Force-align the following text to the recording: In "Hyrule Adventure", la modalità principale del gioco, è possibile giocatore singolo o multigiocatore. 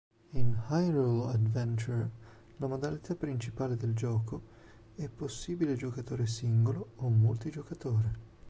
In 0.33 0.57
"Hyrule 0.67 1.31
Adventure", 1.31 2.09
la 2.57 2.65
modalità 2.65 3.13
principale 3.13 3.75
del 3.77 3.93
gioco, 3.93 4.41
è 4.95 5.07
possibile 5.07 5.75
giocatore 5.75 6.25
singolo 6.25 6.93
o 6.95 7.09
multigiocatore. 7.09 8.17